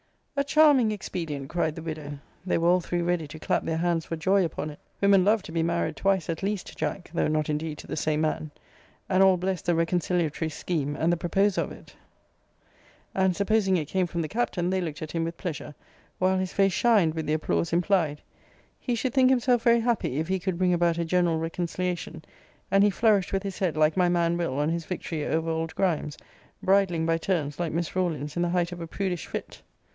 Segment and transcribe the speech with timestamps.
[0.35, 1.47] A charming expedient!
[1.49, 2.17] cried the widow.
[2.43, 4.79] They were all three ready to clap their hands for joy upon it.
[4.99, 8.21] Women love to be married twice at least, Jack; though not indeed to the same
[8.21, 8.49] man.
[9.07, 11.95] And all blessed the reconciliatory scheme and the proposer of it;
[13.13, 15.75] and, supposing it came from the Captain, they looked at him with pleasure,
[16.17, 18.23] while his face shined with the applause implied.
[18.79, 22.25] He should think himself very happy, if he could bring about a general reconciliation;
[22.71, 24.57] and he flourished with his head like my man Will.
[24.57, 26.17] on his victory over old Grimes;
[26.63, 29.61] bridling by turns, like Miss Rawlins in the height of a prudish fit.